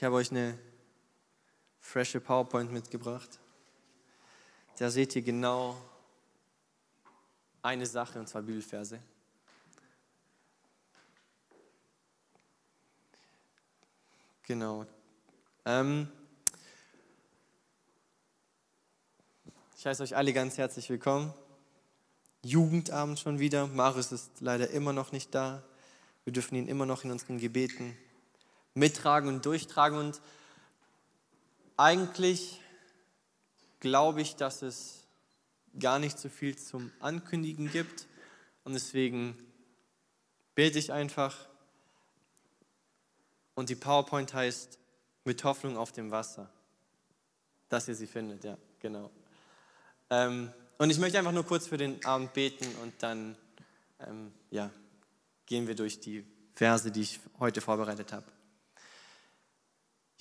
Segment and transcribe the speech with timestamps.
[0.00, 0.58] Ich habe euch eine
[1.78, 3.38] frische PowerPoint mitgebracht.
[4.78, 5.76] Da seht ihr genau
[7.60, 8.98] eine Sache, und zwar Bibelverse.
[14.44, 14.86] Genau.
[15.66, 16.08] Ähm,
[19.76, 21.34] ich heiße euch alle ganz herzlich willkommen.
[22.42, 23.66] Jugendabend schon wieder.
[23.66, 25.62] Marius ist leider immer noch nicht da.
[26.24, 27.98] Wir dürfen ihn immer noch in unseren Gebeten
[28.74, 29.98] mittragen und durchtragen.
[29.98, 30.20] Und
[31.76, 32.60] eigentlich
[33.80, 35.06] glaube ich, dass es
[35.78, 38.06] gar nicht so viel zum Ankündigen gibt.
[38.64, 39.36] Und deswegen
[40.54, 41.48] bete ich einfach.
[43.54, 44.78] Und die PowerPoint heißt
[45.24, 46.50] mit Hoffnung auf dem Wasser.
[47.68, 49.10] Dass ihr sie findet, ja, genau.
[50.10, 53.36] Ähm, und ich möchte einfach nur kurz für den Abend beten und dann
[54.00, 54.70] ähm, ja,
[55.46, 56.24] gehen wir durch die
[56.54, 58.26] Verse, die ich heute vorbereitet habe.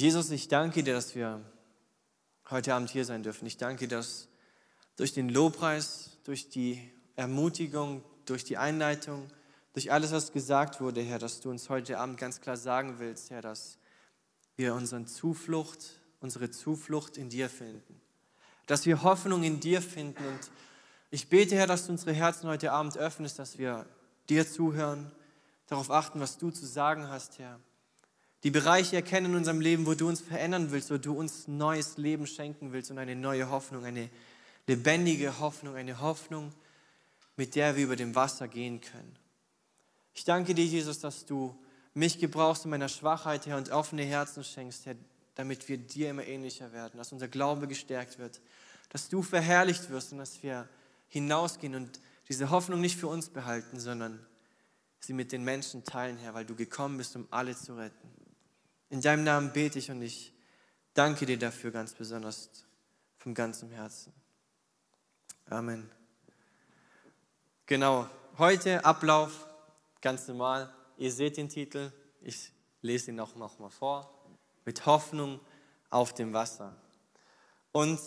[0.01, 1.41] Jesus, ich danke dir, dass wir
[2.49, 3.45] heute Abend hier sein dürfen.
[3.45, 4.29] Ich danke dir, dass
[4.95, 9.29] durch den Lobpreis, durch die Ermutigung, durch die Einleitung,
[9.73, 13.29] durch alles, was gesagt wurde, Herr, dass du uns heute Abend ganz klar sagen willst,
[13.29, 13.77] Herr, dass
[14.55, 17.99] wir unsere Zuflucht, unsere Zuflucht in dir finden.
[18.67, 20.25] Dass wir Hoffnung in dir finden.
[20.25, 20.51] Und
[21.11, 23.85] ich bete, Herr, dass du unsere Herzen heute Abend öffnest, dass wir
[24.29, 25.11] dir zuhören,
[25.67, 27.59] darauf achten, was du zu sagen hast, Herr
[28.43, 31.97] die Bereiche erkennen in unserem Leben, wo du uns verändern willst, wo du uns neues
[31.97, 34.09] Leben schenken willst und eine neue Hoffnung, eine
[34.67, 36.53] lebendige Hoffnung, eine Hoffnung,
[37.35, 39.15] mit der wir über dem Wasser gehen können.
[40.13, 41.57] Ich danke dir, Jesus, dass du
[41.93, 44.95] mich gebrauchst in meiner Schwachheit, Herr, und offene Herzen schenkst, Herr,
[45.35, 48.41] damit wir dir immer ähnlicher werden, dass unser Glaube gestärkt wird,
[48.89, 50.67] dass du verherrlicht wirst und dass wir
[51.07, 54.25] hinausgehen und diese Hoffnung nicht für uns behalten, sondern
[54.99, 58.18] sie mit den Menschen teilen, Herr, weil du gekommen bist, um alle zu retten.
[58.89, 60.33] In deinem Namen bete ich und ich
[60.93, 62.49] danke dir dafür ganz besonders
[63.17, 64.11] von ganzem Herzen.
[65.47, 65.89] Amen.
[67.67, 68.09] Genau,
[68.39, 69.47] heute Ablauf,
[70.01, 70.73] ganz normal.
[70.97, 71.91] Ihr seht den Titel,
[72.21, 74.11] ich lese ihn auch noch mal vor.
[74.65, 75.39] Mit Hoffnung
[75.91, 76.75] auf dem Wasser.
[77.71, 77.99] Und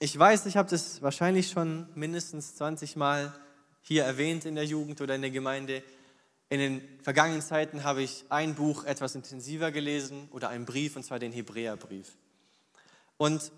[0.00, 3.32] ich weiß, ich habe das wahrscheinlich schon mindestens 20 Mal
[3.80, 5.82] hier erwähnt in der Jugend oder in der Gemeinde.
[6.54, 11.02] In den vergangenen Zeiten habe ich ein Buch etwas intensiver gelesen oder einen Brief, und
[11.02, 12.16] zwar den Hebräerbrief.
[13.16, 13.50] Und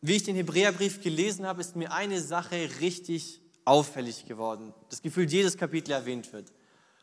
[0.00, 4.72] wie ich den Hebräerbrief gelesen habe, ist mir eine Sache richtig auffällig geworden.
[4.88, 6.52] Das Gefühl, jedes Kapitel erwähnt wird.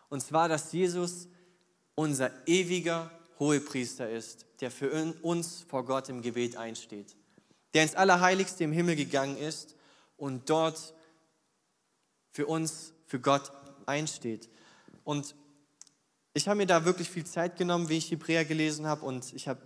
[0.08, 1.28] Und zwar, dass Jesus
[1.96, 4.90] unser ewiger Hohepriester ist, der für
[5.22, 7.14] uns vor Gott im Gebet einsteht.
[7.74, 9.76] Der ins Allerheiligste im Himmel gegangen ist
[10.16, 10.94] und dort
[12.32, 13.52] für uns, für Gott
[13.86, 14.48] einsteht.
[15.04, 15.36] Und
[16.34, 19.06] ich habe mir da wirklich viel Zeit genommen, wie ich Hebräer gelesen habe.
[19.06, 19.60] Und ich habe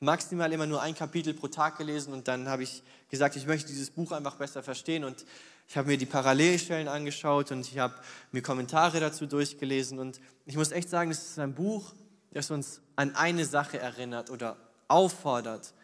[0.00, 2.12] maximal immer nur ein Kapitel pro Tag gelesen.
[2.12, 5.04] Und dann habe ich gesagt, ich möchte dieses Buch einfach besser verstehen.
[5.04, 5.26] Und
[5.68, 7.94] ich habe mir die Parallelstellen angeschaut und ich habe
[8.32, 9.98] mir Kommentare dazu durchgelesen.
[9.98, 11.92] Und ich muss echt sagen, es ist ein Buch,
[12.32, 14.56] das uns an eine Sache erinnert oder
[14.88, 15.74] auffordert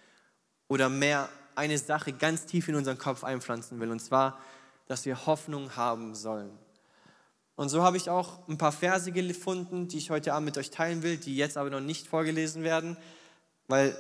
[0.69, 3.91] oder mehr eine Sache ganz tief in unseren Kopf einpflanzen will.
[3.91, 4.38] Und zwar,
[4.87, 6.50] dass wir Hoffnung haben sollen.
[7.55, 10.71] Und so habe ich auch ein paar Verse gefunden, die ich heute Abend mit euch
[10.71, 12.97] teilen will, die jetzt aber noch nicht vorgelesen werden,
[13.69, 13.97] weil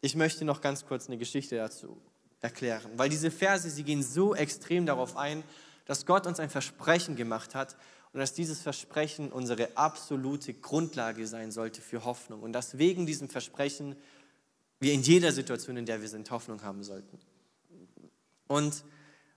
[0.00, 2.00] ich möchte noch ganz kurz eine Geschichte dazu
[2.40, 2.90] erklären.
[2.96, 5.42] Weil diese Verse, sie gehen so extrem darauf ein,
[5.86, 7.76] dass Gott uns ein Versprechen gemacht hat
[8.12, 13.28] und dass dieses Versprechen unsere absolute Grundlage sein sollte für Hoffnung und dass wegen diesem
[13.28, 13.96] Versprechen
[14.78, 17.18] wir in jeder Situation, in der wir sind, Hoffnung haben sollten.
[18.46, 18.84] Und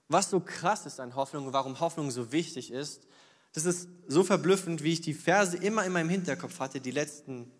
[0.08, 3.07] was so krass ist an Hoffnung warum Hoffnung so wichtig ist,
[3.52, 7.50] das ist so verblüffend, wie ich die Verse immer in meinem Hinterkopf hatte, die letzten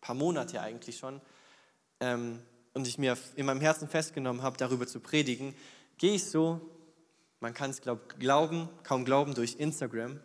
[0.00, 1.20] paar Monate eigentlich schon,
[2.00, 2.40] ähm,
[2.74, 5.54] und ich mir in meinem Herzen festgenommen habe, darüber zu predigen,
[5.96, 6.60] gehe ich so,
[7.40, 10.20] man kann es glaub, glauben, kaum glauben, durch Instagram.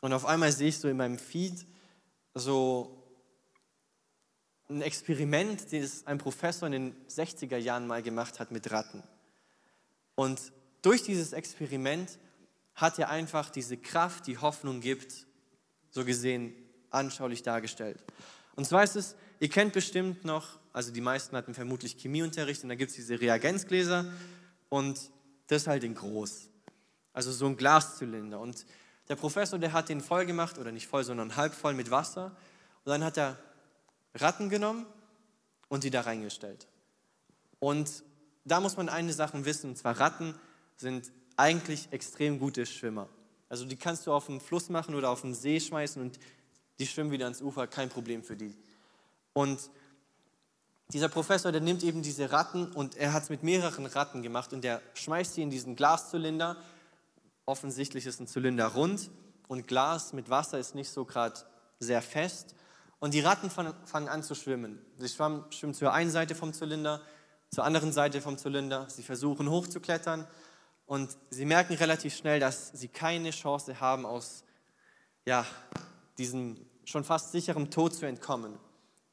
[0.00, 1.66] Und auf einmal sehe ich so in meinem Feed
[2.34, 2.94] so
[4.68, 9.02] ein Experiment, das ein Professor in den 60er Jahren mal gemacht hat mit Ratten.
[10.14, 10.52] Und
[10.82, 12.18] durch dieses Experiment
[12.78, 15.26] hat er einfach diese Kraft, die Hoffnung gibt,
[15.90, 16.54] so gesehen
[16.90, 18.02] anschaulich dargestellt.
[18.54, 22.68] Und zwar ist es, ihr kennt bestimmt noch, also die meisten hatten vermutlich Chemieunterricht und
[22.68, 24.04] da gibt es diese Reagenzgläser
[24.68, 25.10] und
[25.48, 26.50] das halt in groß.
[27.12, 28.38] Also so ein Glaszylinder.
[28.38, 28.64] Und
[29.08, 32.36] der Professor, der hat den voll gemacht, oder nicht voll, sondern halb voll mit Wasser.
[32.84, 33.38] Und dann hat er
[34.14, 34.86] Ratten genommen
[35.68, 36.68] und die da reingestellt.
[37.58, 38.04] Und
[38.44, 40.36] da muss man eine Sache wissen, und zwar Ratten
[40.76, 43.08] sind eigentlich extrem gute Schwimmer.
[43.48, 46.18] Also die kannst du auf den Fluss machen oder auf den See schmeißen und
[46.78, 48.54] die schwimmen wieder ans Ufer, kein Problem für die.
[49.32, 49.58] Und
[50.92, 54.52] dieser Professor, der nimmt eben diese Ratten und er hat es mit mehreren Ratten gemacht
[54.52, 56.56] und der schmeißt sie in diesen Glaszylinder.
[57.46, 59.10] Offensichtlich ist ein Zylinder rund
[59.48, 61.40] und Glas mit Wasser ist nicht so gerade
[61.78, 62.54] sehr fest.
[63.00, 64.80] Und die Ratten fangen an zu schwimmen.
[64.96, 67.00] Sie schwimmen zur einen Seite vom Zylinder,
[67.50, 68.88] zur anderen Seite vom Zylinder.
[68.90, 70.26] Sie versuchen hochzuklettern
[70.88, 74.42] und sie merken relativ schnell, dass sie keine Chance haben, aus
[75.26, 75.46] ja,
[76.16, 78.58] diesem schon fast sicheren Tod zu entkommen.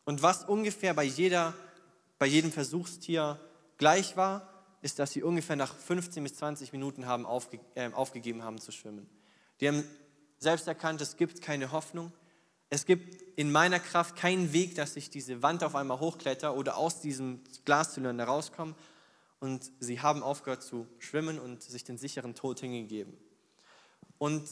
[0.05, 1.53] Und was ungefähr bei, jeder,
[2.17, 3.37] bei jedem Versuchstier
[3.77, 4.47] gleich war,
[4.81, 8.71] ist, dass sie ungefähr nach 15 bis 20 Minuten haben aufge, äh, aufgegeben haben zu
[8.71, 9.09] schwimmen.
[9.59, 9.83] Die haben
[10.37, 12.13] selbst erkannt, es gibt keine Hoffnung.
[12.69, 16.77] Es gibt in meiner Kraft keinen Weg, dass ich diese Wand auf einmal hochkletter oder
[16.77, 18.75] aus diesem Glaszylinder rauskomme.
[19.39, 23.17] Und sie haben aufgehört zu schwimmen und sich den sicheren Tod hingegeben.
[24.17, 24.47] Und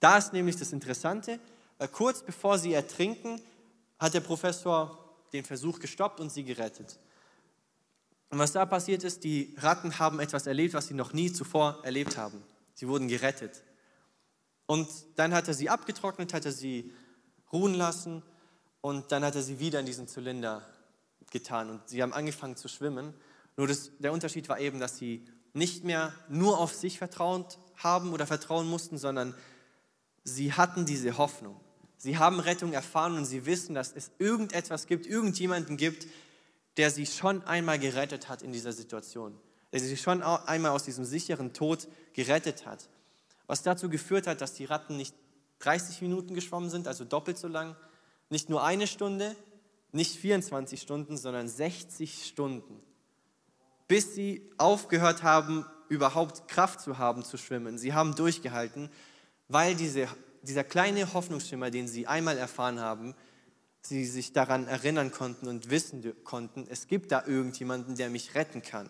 [0.00, 1.38] da ist nämlich das Interessante,
[1.78, 3.40] äh, kurz bevor sie ertrinken,
[3.98, 4.98] hat der Professor
[5.32, 6.98] den Versuch gestoppt und sie gerettet.
[8.30, 11.80] Und was da passiert ist, die Ratten haben etwas erlebt, was sie noch nie zuvor
[11.84, 12.42] erlebt haben.
[12.74, 13.62] Sie wurden gerettet.
[14.66, 16.92] Und dann hat er sie abgetrocknet, hat er sie
[17.52, 18.22] ruhen lassen
[18.80, 20.66] und dann hat er sie wieder in diesen Zylinder
[21.30, 23.14] getan und sie haben angefangen zu schwimmen.
[23.56, 28.12] Nur das, der Unterschied war eben, dass sie nicht mehr nur auf sich vertraut haben
[28.12, 29.34] oder vertrauen mussten, sondern
[30.24, 31.60] sie hatten diese Hoffnung.
[31.96, 36.06] Sie haben Rettung erfahren und sie wissen, dass es irgendetwas gibt, irgendjemanden gibt,
[36.76, 39.38] der sie schon einmal gerettet hat in dieser Situation,
[39.72, 42.88] der sie schon einmal aus diesem sicheren Tod gerettet hat.
[43.46, 45.14] Was dazu geführt hat, dass die Ratten nicht
[45.60, 47.76] 30 Minuten geschwommen sind, also doppelt so lang,
[48.28, 49.36] nicht nur eine Stunde,
[49.92, 52.82] nicht 24 Stunden, sondern 60 Stunden,
[53.88, 57.78] bis sie aufgehört haben, überhaupt Kraft zu haben zu schwimmen.
[57.78, 58.90] Sie haben durchgehalten,
[59.48, 60.08] weil diese,
[60.42, 63.14] dieser kleine Hoffnungsschimmer, den sie einmal erfahren haben,
[63.82, 68.62] sie sich daran erinnern konnten und wissen konnten, es gibt da irgendjemanden, der mich retten
[68.62, 68.88] kann.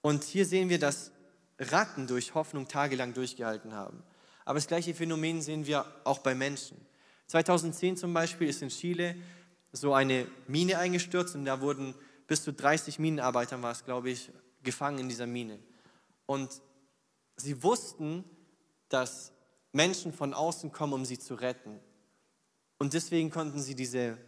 [0.00, 1.12] Und hier sehen wir, dass
[1.58, 4.02] Ratten durch Hoffnung tagelang durchgehalten haben.
[4.44, 6.78] Aber das gleiche Phänomen sehen wir auch bei Menschen.
[7.26, 9.14] 2010 zum Beispiel ist in Chile
[9.72, 11.94] so eine Mine eingestürzt und da wurden
[12.28, 14.30] bis zu 30 Minenarbeiter, war es glaube ich,
[14.62, 15.58] gefangen in dieser Mine.
[16.26, 16.62] Und
[17.36, 18.22] sie wussten,
[18.88, 19.32] dass
[19.72, 21.80] Menschen von außen kommen, um sie zu retten.
[22.78, 24.18] Und deswegen konnten sie diese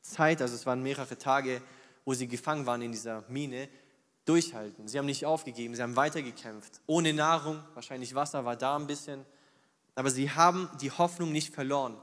[0.00, 1.60] Zeit, also es waren mehrere Tage,
[2.04, 3.68] wo sie gefangen waren in dieser Mine,
[4.26, 4.86] durchhalten.
[4.86, 6.80] Sie haben nicht aufgegeben, sie haben weitergekämpft.
[6.86, 9.24] Ohne Nahrung, wahrscheinlich Wasser war da ein bisschen,
[9.94, 11.96] aber sie haben die Hoffnung nicht verloren.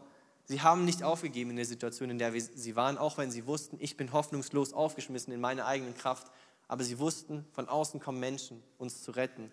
[0.45, 3.77] Sie haben nicht aufgegeben in der Situation, in der sie waren, auch wenn sie wussten,
[3.79, 6.31] ich bin hoffnungslos aufgeschmissen in meiner eigenen Kraft.
[6.67, 9.51] Aber sie wussten, von außen kommen Menschen, uns zu retten.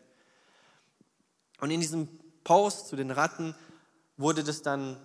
[1.60, 2.08] Und in diesem
[2.44, 3.54] Post zu den Ratten
[4.16, 4.96] wurde das dann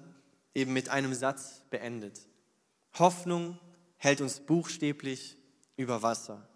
[0.54, 2.22] eben mit einem Satz beendet.
[2.98, 3.60] Hoffnung
[3.98, 5.38] hält uns buchstäblich
[5.76, 6.48] über Wasser.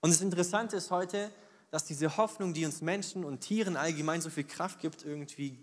[0.00, 1.30] Und das Interessante ist heute,
[1.70, 5.58] dass diese Hoffnung, die uns Menschen und Tieren allgemein so viel Kraft gibt, irgendwie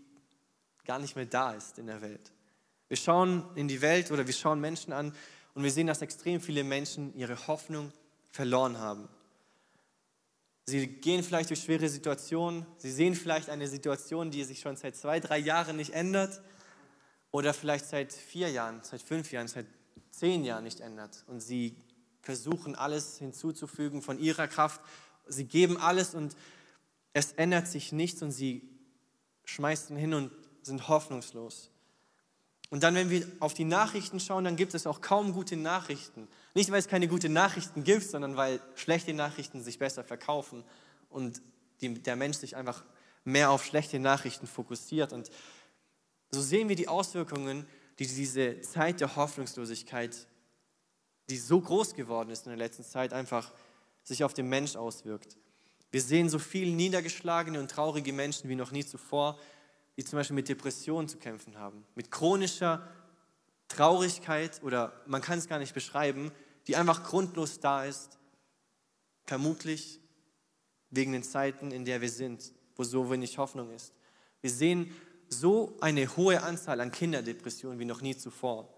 [0.83, 2.31] gar nicht mehr da ist in der Welt.
[2.91, 5.15] Wir schauen in die Welt oder wir schauen Menschen an
[5.53, 7.93] und wir sehen, dass extrem viele Menschen ihre Hoffnung
[8.31, 9.07] verloren haben.
[10.65, 14.97] Sie gehen vielleicht durch schwere Situationen, sie sehen vielleicht eine Situation, die sich schon seit
[14.97, 16.41] zwei, drei Jahren nicht ändert
[17.31, 19.67] oder vielleicht seit vier Jahren, seit fünf Jahren, seit
[20.09, 21.77] zehn Jahren nicht ändert und sie
[22.21, 24.81] versuchen alles hinzuzufügen von ihrer Kraft.
[25.29, 26.35] Sie geben alles und
[27.13, 28.67] es ändert sich nichts und sie
[29.45, 30.29] schmeißen hin und
[30.61, 31.71] sind hoffnungslos.
[32.71, 36.27] Und dann, wenn wir auf die Nachrichten schauen, dann gibt es auch kaum gute Nachrichten.
[36.55, 40.63] Nicht, weil es keine guten Nachrichten gibt, sondern weil schlechte Nachrichten sich besser verkaufen
[41.09, 41.41] und
[41.81, 42.83] die, der Mensch sich einfach
[43.23, 45.13] mehr auf schlechte Nachrichten fokussiert.
[45.13, 45.29] Und
[46.31, 47.67] so sehen wir die Auswirkungen,
[47.99, 50.27] die diese Zeit der Hoffnungslosigkeit
[51.31, 53.51] die so groß geworden ist in der letzten Zeit, einfach
[54.03, 55.37] sich auf den Mensch auswirkt.
[55.89, 59.39] Wir sehen so viele niedergeschlagene und traurige Menschen wie noch nie zuvor,
[60.01, 62.81] die zum Beispiel mit Depressionen zu kämpfen haben, mit chronischer
[63.67, 66.31] Traurigkeit oder man kann es gar nicht beschreiben,
[66.65, 68.17] die einfach grundlos da ist,
[69.25, 69.99] vermutlich
[70.89, 73.93] wegen den Zeiten, in der wir sind, wo so wenig Hoffnung ist.
[74.41, 74.91] Wir sehen
[75.29, 78.73] so eine hohe Anzahl an Kinderdepressionen wie noch nie zuvor.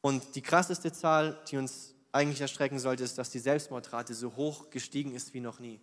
[0.00, 4.70] Und die krasseste Zahl, die uns eigentlich erschrecken sollte, ist, dass die Selbstmordrate so hoch
[4.70, 5.80] gestiegen ist wie noch nie.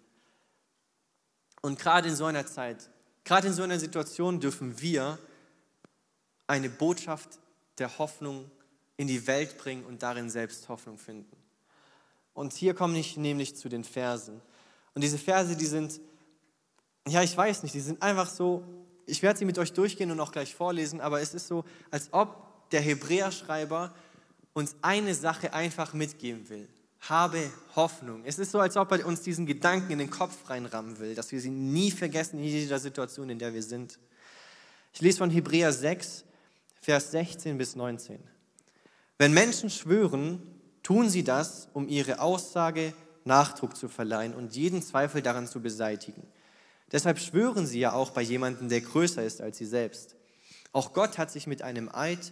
[1.62, 2.90] Und gerade in so einer Zeit,
[3.28, 5.20] gerade in so einer Situation dürfen wir
[6.48, 7.40] eine Botschaft
[7.78, 8.50] der Hoffnung
[8.96, 11.36] in die Welt bringen und darin selbst Hoffnung finden.
[12.34, 14.42] Und hier komme ich nämlich zu den Versen.
[14.96, 16.00] Und diese Verse, die sind,
[17.08, 18.64] ja, ich weiß nicht, die sind einfach so,
[19.06, 22.14] ich werde sie mit euch durchgehen und auch gleich vorlesen, aber es ist so, als
[22.14, 23.94] ob der Hebräerschreiber
[24.54, 26.68] uns eine Sache einfach mitgeben will.
[27.02, 28.24] Habe Hoffnung.
[28.26, 31.32] Es ist so, als ob er uns diesen Gedanken in den Kopf reinrammen will, dass
[31.32, 34.00] wir sie nie vergessen in jeder Situation, in der wir sind.
[34.94, 36.26] Ich lese von Hebräer 6,
[36.82, 38.20] Vers 16 bis 19.
[39.18, 40.42] Wenn Menschen schwören,
[40.84, 42.94] tun sie das, um ihre Aussage
[43.26, 46.26] Nachdruck zu verleihen und jeden Zweifel daran zu beseitigen.
[46.92, 50.16] Deshalb schwören sie ja auch bei jemandem, der größer ist als sie selbst.
[50.72, 52.32] Auch Gott hat sich mit einem Eid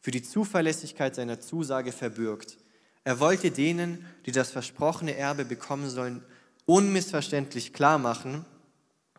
[0.00, 2.58] für die Zuverlässigkeit seiner Zusage verbürgt.
[3.06, 6.24] Er wollte denen, die das versprochene Erbe bekommen sollen,
[6.64, 8.44] unmissverständlich klar machen,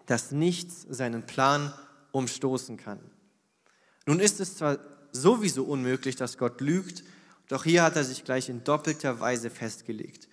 [0.07, 1.73] dass nichts seinen Plan
[2.11, 2.99] umstoßen kann.
[4.05, 4.77] Nun ist es zwar
[5.13, 7.05] sowieso unmöglich, dass Gott lügt,
[7.47, 10.27] doch hier hat er sich gleich in doppelter Weise festgelegt.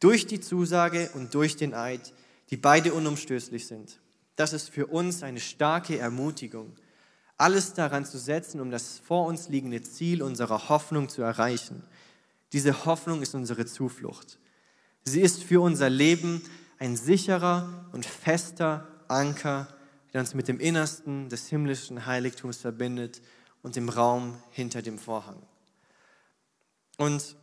[0.00, 2.14] Durch die Zusage und durch den Eid,
[2.48, 4.00] die beide unumstößlich sind.
[4.36, 6.74] Das ist für uns eine starke Ermutigung,
[7.36, 11.82] alles daran zu setzen, um das vor uns liegende Ziel unserer Hoffnung zu erreichen.
[12.54, 14.38] Diese Hoffnung ist unsere Zuflucht.
[15.02, 16.40] Sie ist für unser Leben
[16.78, 19.66] ein sicherer und fester Anker,
[20.12, 23.22] der uns mit dem Innersten des himmlischen Heiligtums verbindet
[23.62, 25.42] und dem Raum hinter dem Vorhang.
[26.96, 27.34] Und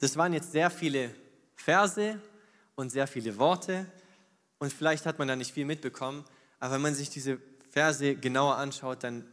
[0.00, 1.14] das waren jetzt sehr viele
[1.56, 2.20] Verse
[2.74, 3.86] und sehr viele Worte
[4.58, 6.26] und vielleicht hat man da nicht viel mitbekommen,
[6.60, 9.24] aber wenn man sich diese Verse genauer anschaut, dann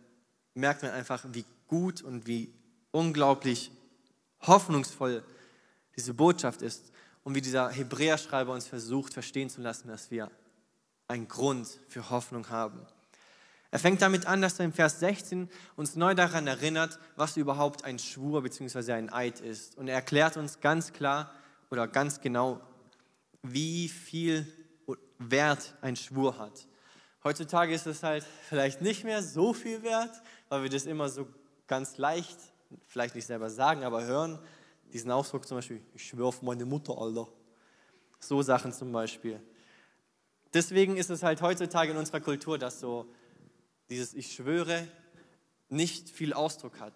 [0.53, 2.53] merkt man einfach, wie gut und wie
[2.91, 3.71] unglaublich
[4.41, 5.23] hoffnungsvoll
[5.95, 6.91] diese Botschaft ist
[7.23, 10.31] und wie dieser Hebräerschreiber uns versucht verstehen zu lassen, dass wir
[11.07, 12.85] einen Grund für Hoffnung haben.
[13.71, 17.83] Er fängt damit an, dass er im Vers 16 uns neu daran erinnert, was überhaupt
[17.83, 18.93] ein Schwur bzw.
[18.93, 19.77] ein Eid ist.
[19.77, 21.31] Und er erklärt uns ganz klar
[21.69, 22.61] oder ganz genau,
[23.43, 24.47] wie viel
[25.19, 26.67] Wert ein Schwur hat.
[27.23, 31.27] Heutzutage ist es halt vielleicht nicht mehr so viel wert, weil wir das immer so
[31.67, 32.37] ganz leicht,
[32.87, 34.39] vielleicht nicht selber sagen, aber hören.
[34.93, 37.27] Diesen Ausdruck zum Beispiel, ich schwöre auf meine Mutter, Alter.
[38.19, 39.41] So Sachen zum Beispiel.
[40.53, 43.05] Deswegen ist es halt heutzutage in unserer Kultur, dass so
[43.89, 44.87] dieses Ich schwöre
[45.69, 46.93] nicht viel Ausdruck hat.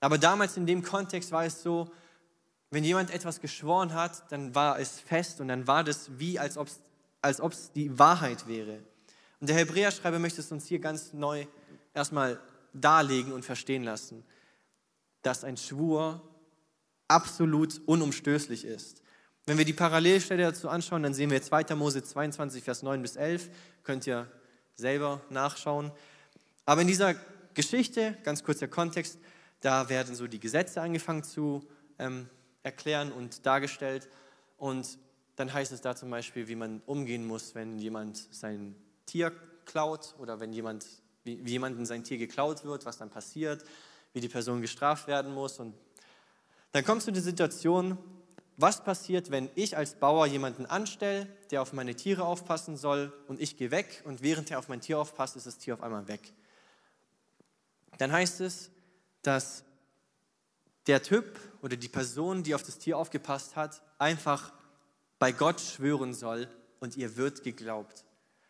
[0.00, 1.90] Aber damals in dem Kontext war es so,
[2.70, 6.56] wenn jemand etwas geschworen hat, dann war es fest und dann war das wie, als
[6.56, 6.80] ob es
[7.22, 8.78] als die Wahrheit wäre.
[9.40, 11.46] Und der Hebräerschreiber möchte es uns hier ganz neu
[11.92, 12.40] erstmal
[12.72, 14.24] darlegen und verstehen lassen,
[15.26, 16.22] dass ein Schwur
[17.08, 19.02] absolut unumstößlich ist.
[19.44, 21.74] Wenn wir die Parallelstelle dazu anschauen, dann sehen wir 2.
[21.74, 23.50] Mose 22, Vers 9 bis 11.
[23.82, 24.30] Könnt ihr
[24.76, 25.90] selber nachschauen.
[26.64, 27.16] Aber in dieser
[27.54, 29.18] Geschichte, ganz kurz der Kontext,
[29.60, 31.66] da werden so die Gesetze angefangen zu
[31.98, 32.28] ähm,
[32.62, 34.08] erklären und dargestellt.
[34.56, 34.96] Und
[35.34, 39.32] dann heißt es da zum Beispiel, wie man umgehen muss, wenn jemand sein Tier
[39.64, 40.86] klaut oder wenn jemand,
[41.24, 43.64] wie, wie jemandem sein Tier geklaut wird, was dann passiert,
[44.16, 45.60] wie die Person gestraft werden muss.
[45.60, 45.74] Und
[46.72, 47.96] dann kommst du in die Situation,
[48.56, 53.40] was passiert, wenn ich als Bauer jemanden anstelle, der auf meine Tiere aufpassen soll und
[53.40, 56.08] ich gehe weg und während er auf mein Tier aufpasst, ist das Tier auf einmal
[56.08, 56.32] weg
[57.98, 58.70] dann heißt es,
[59.22, 59.64] dass
[60.86, 64.52] der Typ oder die Person, die auf das Tier aufgepasst hat, einfach
[65.18, 68.04] bei Gott schwören soll und ihr wird geglaubt.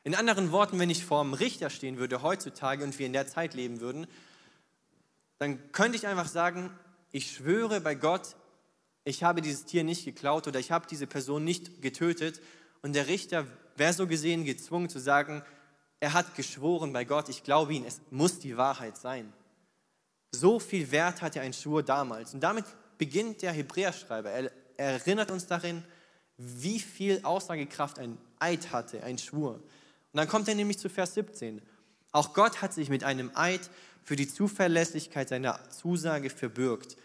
[0.04, 3.26] In anderen Worten, wenn ich vor dem Richter stehen würde heutzutage und wir in der
[3.26, 4.06] Zeit leben würden,
[5.38, 6.70] dann könnte ich einfach sagen,
[7.12, 8.36] ich schwöre bei Gott,
[9.04, 12.40] ich habe dieses Tier nicht geklaut oder ich habe diese Person nicht getötet.
[12.82, 15.42] Und der Richter wäre so gesehen gezwungen zu sagen,
[16.00, 19.32] er hat geschworen bei Gott, ich glaube ihn, es muss die Wahrheit sein.
[20.32, 22.34] So viel Wert hatte ein Schwur damals.
[22.34, 22.64] Und damit
[22.98, 24.30] beginnt der Hebräerschreiber.
[24.30, 25.84] Er erinnert uns darin,
[26.36, 29.54] wie viel Aussagekraft ein Eid hatte, ein Schwur.
[29.54, 29.62] Und
[30.12, 31.62] dann kommt er nämlich zu Vers 17.
[32.12, 33.70] Auch Gott hat sich mit einem Eid
[34.06, 36.96] für die Zuverlässigkeit seiner Zusage verbürgt.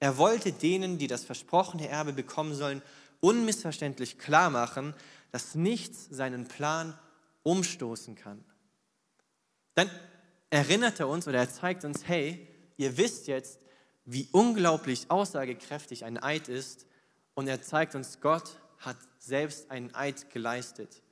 [0.00, 2.82] Er wollte denen, die das versprochene Erbe bekommen sollen,
[3.20, 4.92] unmissverständlich klar machen,
[5.30, 6.98] dass nichts seinen Plan
[7.44, 8.44] umstoßen kann.
[9.76, 9.88] Dann
[10.50, 13.60] erinnert er uns oder er zeigt uns, hey, ihr wisst jetzt,
[14.04, 16.86] wie unglaublich aussagekräftig ein Eid ist
[17.34, 21.02] und er zeigt uns, Gott hat selbst einen Eid geleistet.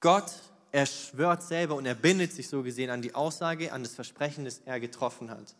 [0.00, 0.30] Gott,
[0.76, 4.44] er schwört selber und er bindet sich so gesehen an die Aussage, an das Versprechen,
[4.44, 5.56] das er getroffen hat.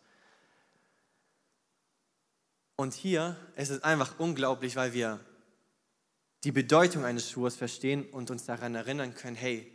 [2.77, 5.19] Und hier ist es einfach unglaublich, weil wir
[6.45, 9.73] die Bedeutung eines Schwurs verstehen und uns daran erinnern können, hey,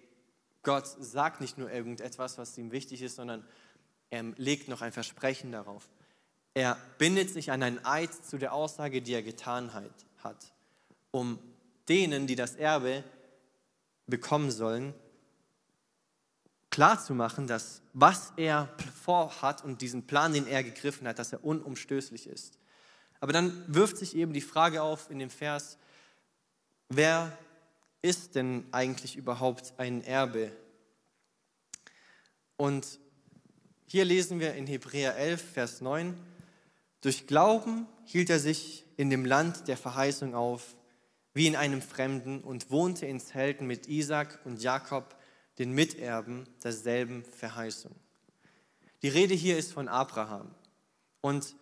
[0.61, 3.43] Gott sagt nicht nur irgendetwas, was ihm wichtig ist, sondern
[4.11, 5.89] er legt noch ein Versprechen darauf.
[6.53, 10.53] Er bindet sich an einen Eid zu der Aussage, die er getan hat,
[11.09, 11.39] um
[11.89, 13.03] denen, die das Erbe
[14.05, 14.93] bekommen sollen,
[16.71, 18.69] klarzumachen, dass was er
[19.03, 22.57] vorhat und diesen Plan, den er gegriffen hat, dass er unumstößlich ist.
[23.19, 25.77] Aber dann wirft sich eben die Frage auf in dem Vers,
[26.89, 27.37] wer
[28.01, 30.51] ist denn eigentlich überhaupt ein Erbe?
[32.57, 32.99] Und
[33.85, 36.17] hier lesen wir in Hebräer 11, Vers 9,
[37.01, 40.75] durch Glauben hielt er sich in dem Land der Verheißung auf,
[41.33, 45.15] wie in einem Fremden und wohnte in Zelten mit Isaac und Jakob,
[45.57, 47.95] den Miterben derselben Verheißung.
[49.01, 50.53] Die Rede hier ist von Abraham.
[51.21, 51.55] Und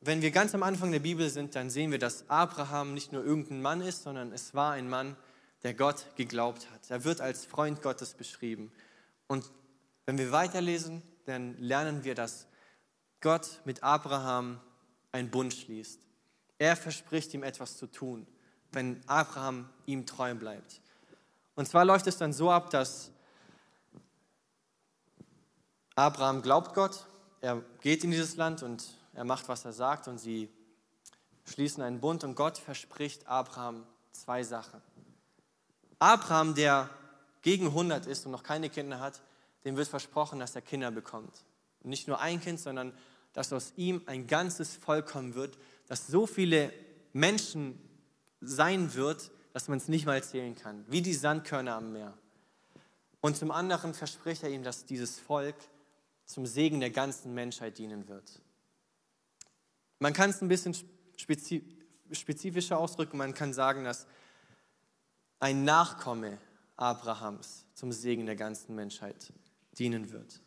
[0.00, 3.24] wenn wir ganz am Anfang der Bibel sind, dann sehen wir, dass Abraham nicht nur
[3.24, 5.16] irgendein Mann ist, sondern es war ein Mann,
[5.62, 6.90] der Gott geglaubt hat.
[6.90, 8.72] Er wird als Freund Gottes beschrieben.
[9.26, 9.50] Und
[10.06, 12.46] wenn wir weiterlesen, dann lernen wir, dass
[13.20, 14.60] Gott mit Abraham
[15.12, 16.00] einen Bund schließt.
[16.58, 18.26] Er verspricht ihm etwas zu tun,
[18.72, 20.80] wenn Abraham ihm treu bleibt.
[21.54, 23.10] Und zwar läuft es dann so ab, dass
[25.94, 27.06] Abraham glaubt Gott,
[27.40, 30.48] er geht in dieses Land und er macht, was er sagt und sie
[31.44, 34.80] schließen einen Bund und Gott verspricht Abraham zwei Sachen.
[35.98, 36.88] Abraham, der
[37.42, 39.20] gegen 100 ist und noch keine Kinder hat,
[39.64, 41.44] dem wird versprochen, dass er Kinder bekommt.
[41.82, 42.94] Und nicht nur ein Kind, sondern
[43.32, 46.72] dass aus ihm ein ganzes Volk kommen wird, dass so viele
[47.12, 47.78] Menschen
[48.40, 52.14] sein wird, dass man es nicht mal zählen kann, wie die Sandkörner am Meer.
[53.20, 55.56] Und zum anderen verspricht er ihm, dass dieses Volk
[56.24, 58.40] zum Segen der ganzen Menschheit dienen wird.
[59.98, 60.74] Man kann es ein bisschen
[62.12, 64.06] spezifischer ausdrücken, man kann sagen, dass
[65.40, 66.38] ein Nachkomme
[66.76, 69.32] Abrahams zum Segen der ganzen Menschheit
[69.78, 70.40] dienen wird.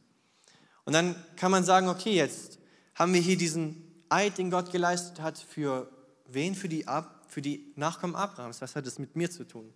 [0.85, 2.59] Und dann kann man sagen, okay, jetzt
[2.95, 5.89] haben wir hier diesen Eid, den Gott geleistet hat, für
[6.27, 6.55] wen?
[6.55, 8.61] Für die, Ab für die Nachkommen Abrahams.
[8.61, 9.73] Was hat das mit mir zu tun?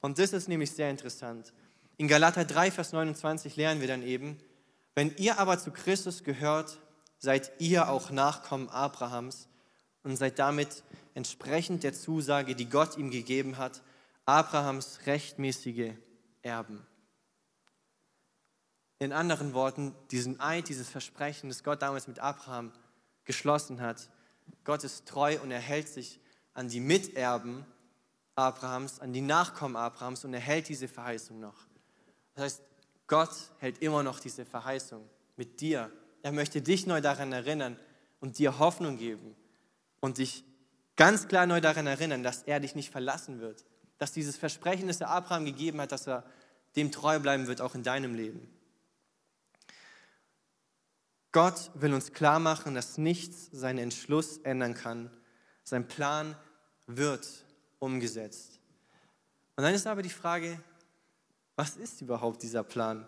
[0.00, 1.54] Und das ist nämlich sehr interessant.
[1.96, 4.38] In Galater 3, Vers 29 lernen wir dann eben,
[4.94, 6.78] wenn ihr aber zu Christus gehört,
[7.18, 9.48] seid ihr auch Nachkommen Abrahams
[10.02, 10.82] und seid damit
[11.14, 13.82] entsprechend der Zusage, die Gott ihm gegeben hat,
[14.26, 15.92] Abrahams rechtmäßige
[16.42, 16.84] Erben.
[18.98, 22.72] In anderen Worten, diesen Eid, dieses Versprechen, das Gott damals mit Abraham
[23.24, 24.08] geschlossen hat,
[24.64, 26.20] Gott ist treu und er hält sich
[26.54, 27.66] an die Miterben
[28.36, 31.66] Abrahams, an die Nachkommen Abrahams und er hält diese Verheißung noch.
[32.34, 32.62] Das heißt,
[33.06, 35.90] Gott hält immer noch diese Verheißung mit dir.
[36.22, 37.78] Er möchte dich neu daran erinnern
[38.20, 39.36] und dir Hoffnung geben
[40.00, 40.44] und dich
[40.96, 43.64] ganz klar neu daran erinnern, dass er dich nicht verlassen wird,
[43.98, 46.24] dass dieses Versprechen, das er Abraham gegeben hat, dass er
[46.76, 48.50] dem treu bleiben wird, auch in deinem Leben.
[51.30, 55.10] Gott will uns klar machen, dass nichts seinen Entschluss ändern kann.
[55.64, 56.36] Sein Plan
[56.86, 57.26] wird
[57.78, 58.60] umgesetzt.
[59.56, 60.60] Und dann ist aber die Frage,
[61.56, 63.06] was ist überhaupt dieser Plan?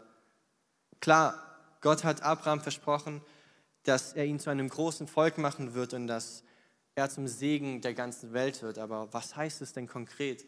[1.01, 1.43] Klar,
[1.81, 3.21] Gott hat Abraham versprochen,
[3.83, 6.43] dass er ihn zu einem großen Volk machen wird und dass
[6.95, 8.79] er zum Segen der ganzen Welt wird.
[8.79, 10.45] Aber was heißt es denn konkret?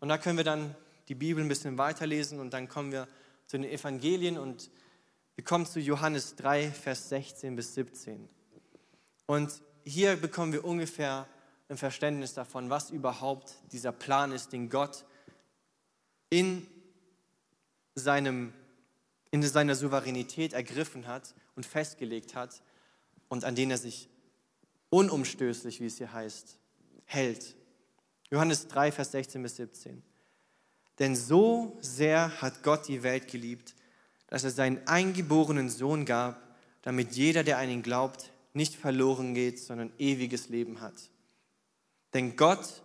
[0.00, 0.74] Und da können wir dann
[1.08, 3.06] die Bibel ein bisschen weiterlesen und dann kommen wir
[3.46, 4.70] zu den Evangelien und
[5.34, 8.28] wir kommen zu Johannes 3, Vers 16 bis 17.
[9.26, 9.50] Und
[9.84, 11.26] hier bekommen wir ungefähr
[11.72, 15.04] ein Verständnis davon, was überhaupt dieser Plan ist, den Gott
[16.28, 16.66] in,
[17.94, 18.52] seinem,
[19.30, 22.62] in seiner Souveränität ergriffen hat und festgelegt hat
[23.28, 24.10] und an den er sich
[24.90, 26.58] unumstößlich, wie es hier heißt,
[27.06, 27.56] hält.
[28.30, 30.02] Johannes 3, Vers 16 bis 17.
[30.98, 33.74] Denn so sehr hat Gott die Welt geliebt,
[34.26, 39.58] dass er seinen eingeborenen Sohn gab, damit jeder, der an ihn glaubt, nicht verloren geht,
[39.58, 41.11] sondern ewiges Leben hat.
[42.14, 42.82] Denn Gott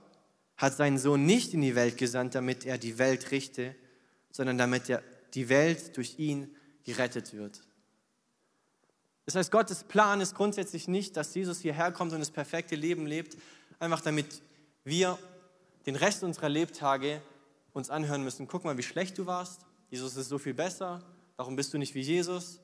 [0.56, 3.76] hat seinen Sohn nicht in die Welt gesandt, damit er die Welt richte,
[4.32, 7.62] sondern damit er, die Welt durch ihn gerettet wird.
[9.26, 13.06] Das heißt, Gottes Plan ist grundsätzlich nicht, dass Jesus hierher kommt und das perfekte Leben
[13.06, 13.38] lebt,
[13.78, 14.42] einfach damit
[14.86, 15.20] wir
[15.86, 17.22] den Rest unserer Lebtage
[17.74, 18.48] uns anhören müssen.
[18.48, 19.62] Guck mal, wie schlecht du warst.
[19.90, 21.04] Jesus ist so viel besser.
[21.36, 22.60] Warum bist du nicht wie Jesus?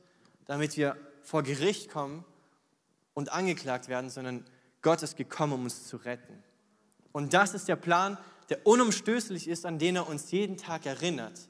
[0.46, 2.24] Damit wir vor Gericht kommen
[3.14, 4.46] und angeklagt werden, sondern
[4.82, 6.44] Gott ist gekommen, um uns zu retten.
[7.14, 8.18] Und das ist der Plan,
[8.50, 11.48] der unumstößlich ist, an den er uns jeden Tag erinnert.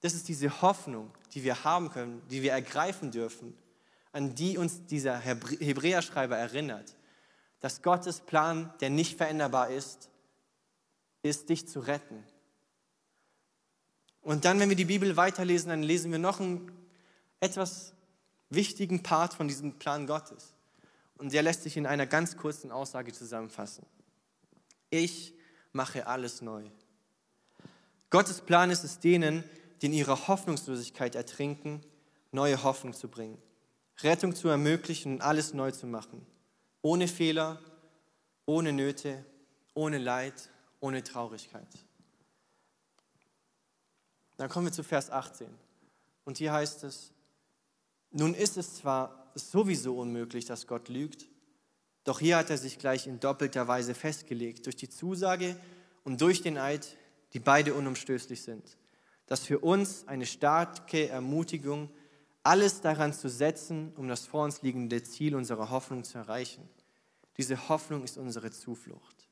[0.00, 3.54] Das ist diese Hoffnung, die wir haben können, die wir ergreifen dürfen,
[4.12, 6.96] an die uns dieser Hebräerschreiber erinnert.
[7.60, 10.08] Dass Gottes Plan, der nicht veränderbar ist,
[11.22, 12.22] ist, dich zu retten.
[14.20, 16.70] Und dann, wenn wir die Bibel weiterlesen, dann lesen wir noch einen
[17.40, 17.94] etwas
[18.48, 20.54] wichtigen Part von diesem Plan Gottes.
[21.16, 23.86] Und der lässt sich in einer ganz kurzen Aussage zusammenfassen.
[24.94, 25.34] Ich
[25.72, 26.62] mache alles neu.
[28.10, 29.42] Gottes Plan ist es denen,
[29.82, 31.80] die in ihrer Hoffnungslosigkeit ertrinken,
[32.30, 33.42] neue Hoffnung zu bringen,
[34.02, 36.24] Rettung zu ermöglichen und alles neu zu machen.
[36.80, 37.60] Ohne Fehler,
[38.46, 39.24] ohne Nöte,
[39.74, 41.66] ohne Leid, ohne Traurigkeit.
[44.36, 45.48] Dann kommen wir zu Vers 18.
[46.24, 47.10] Und hier heißt es,
[48.12, 51.26] nun ist es zwar sowieso unmöglich, dass Gott lügt,
[52.04, 55.56] doch hier hat er sich gleich in doppelter Weise festgelegt, durch die Zusage
[56.04, 56.96] und durch den Eid,
[57.32, 58.76] die beide unumstößlich sind,
[59.26, 61.90] dass für uns eine starke Ermutigung,
[62.42, 66.68] alles daran zu setzen, um das vor uns liegende Ziel unserer Hoffnung zu erreichen.
[67.38, 69.28] Diese Hoffnung ist unsere Zuflucht.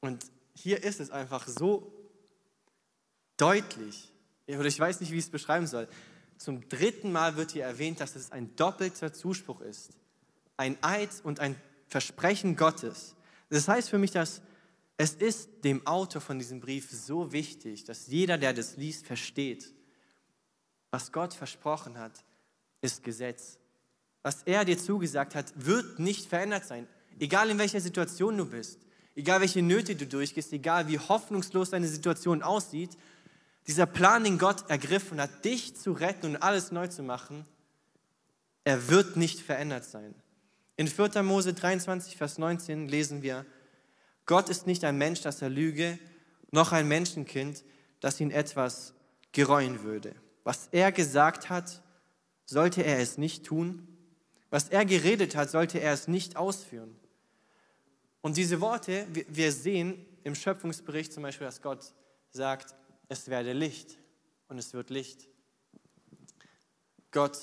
[0.00, 1.92] Und hier ist es einfach so
[3.36, 4.10] deutlich,
[4.48, 5.86] oder ich weiß nicht, wie ich es beschreiben soll.
[6.38, 9.90] Zum dritten Mal wird hier erwähnt, dass es ein doppelter Zuspruch ist.
[10.56, 11.56] Ein Eid und ein
[11.88, 13.14] Versprechen Gottes.
[13.50, 14.42] Das heißt für mich, dass
[14.96, 19.72] es ist dem Autor von diesem Brief so wichtig, dass jeder, der das liest, versteht,
[20.90, 22.24] was Gott versprochen hat,
[22.80, 23.58] ist Gesetz.
[24.22, 26.88] Was er dir zugesagt hat, wird nicht verändert sein.
[27.18, 28.78] Egal in welcher Situation du bist,
[29.14, 32.96] egal welche Nöte du durchgehst, egal wie hoffnungslos deine Situation aussieht,
[33.66, 37.44] dieser Plan, den Gott ergriffen hat, dich zu retten und alles neu zu machen,
[38.64, 40.14] er wird nicht verändert sein.
[40.76, 41.22] In 4.
[41.22, 43.46] Mose 23, Vers 19 lesen wir,
[44.26, 45.98] Gott ist nicht ein Mensch, dass er lüge,
[46.50, 47.64] noch ein Menschenkind,
[48.00, 48.94] das ihn etwas
[49.32, 50.14] gereuen würde.
[50.44, 51.82] Was er gesagt hat,
[52.44, 53.88] sollte er es nicht tun.
[54.50, 56.94] Was er geredet hat, sollte er es nicht ausführen.
[58.20, 61.94] Und diese Worte, wir sehen im Schöpfungsbericht zum Beispiel, dass Gott
[62.30, 62.74] sagt,
[63.08, 63.98] es werde Licht
[64.48, 65.28] und es wird Licht.
[67.12, 67.38] Gott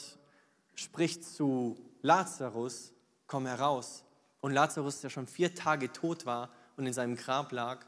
[0.75, 2.93] spricht zu Lazarus,
[3.27, 4.03] komm heraus.
[4.41, 7.85] Und Lazarus, der schon vier Tage tot war und in seinem Grab lag,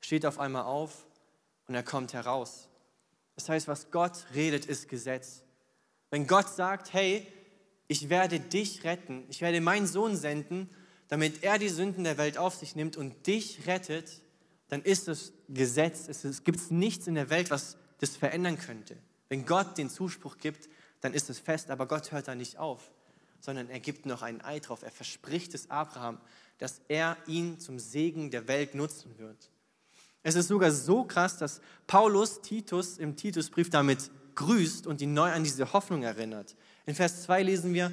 [0.00, 1.06] steht auf einmal auf
[1.66, 2.68] und er kommt heraus.
[3.36, 5.42] Das heißt, was Gott redet, ist Gesetz.
[6.10, 7.26] Wenn Gott sagt, hey,
[7.88, 10.70] ich werde dich retten, ich werde meinen Sohn senden,
[11.08, 14.22] damit er die Sünden der Welt auf sich nimmt und dich rettet,
[14.68, 16.08] dann ist es Gesetz.
[16.08, 18.96] Es gibt nichts in der Welt, was das verändern könnte.
[19.28, 20.68] Wenn Gott den Zuspruch gibt,
[21.00, 22.92] dann ist es fest, aber Gott hört da nicht auf,
[23.44, 24.82] sondern er gibt noch einen Ei drauf.
[24.82, 26.18] Er verspricht es Abraham,
[26.56, 29.50] dass er ihn zum Segen der Welt nutzen wird.
[30.22, 35.30] Es ist sogar so krass, dass Paulus Titus im Titusbrief damit grüßt und ihn neu
[35.30, 36.56] an diese Hoffnung erinnert.
[36.86, 37.92] In Vers 2 lesen wir,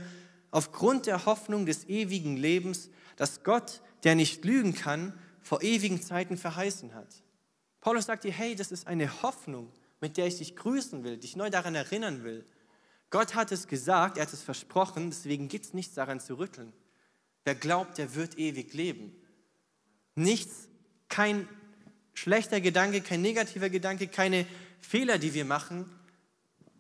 [0.52, 6.38] aufgrund der Hoffnung des ewigen Lebens, dass Gott, der nicht lügen kann, vor ewigen Zeiten
[6.38, 7.10] verheißen hat.
[7.82, 11.36] Paulus sagt dir, hey, das ist eine Hoffnung, mit der ich dich grüßen will, dich
[11.36, 12.46] neu daran erinnern will.
[13.12, 16.74] Gott hat es gesagt, er hat es versprochen, deswegen gibt es nichts daran zu rütteln.
[17.44, 19.14] Wer glaubt, der wird ewig leben.
[20.16, 20.70] Nichts,
[21.10, 21.48] kein
[22.14, 24.48] schlechter Gedanke, kein negativer Gedanke, keine
[24.80, 25.90] Fehler, die wir machen,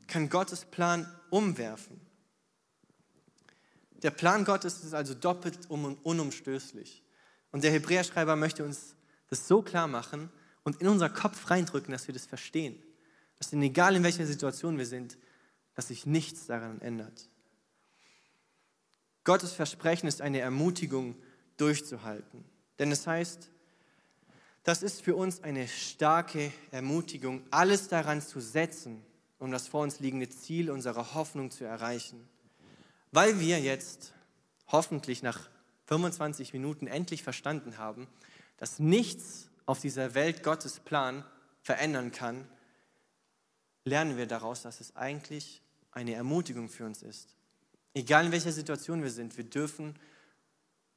[0.08, 2.00] kann Gottes Plan umwerfen.
[4.02, 7.04] Der Plan Gottes ist also doppelt unumstößlich.
[7.52, 8.96] Und der Hebräerschreiber möchte uns
[9.30, 10.30] das so klar machen
[10.63, 12.82] und in unser Kopf reindrücken, dass wir das verstehen.
[13.38, 15.17] Dass egal in welcher Situation wir sind,
[15.82, 17.28] dass sich nichts daran ändert.
[19.24, 21.15] Gottes Versprechen ist eine Ermutigung,
[21.58, 22.46] durchzuhalten.
[22.78, 23.50] Denn es heißt,
[24.62, 29.04] das ist für uns eine starke Ermutigung, alles daran zu setzen,
[29.39, 32.30] um das vor uns liegende Ziel unserer Hoffnung zu erreichen.
[33.12, 34.13] Weil wir jetzt
[34.67, 35.50] hoffentlich nach
[35.86, 38.08] 25 Minuten endlich verstanden haben,
[38.58, 41.26] dass nichts auf dieser Welt Gottes Plan
[41.63, 42.48] verändern kann,
[43.84, 47.36] lernen wir daraus, dass es eigentlich eine Ermutigung für uns ist.
[47.93, 49.95] Egal in welcher Situation wir sind, wir dürfen